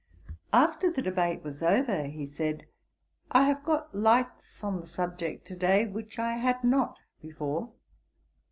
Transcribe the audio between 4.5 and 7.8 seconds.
on the subject to day, which I had not before.'